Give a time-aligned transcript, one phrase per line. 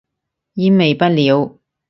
[0.55, 1.59] 煙味不了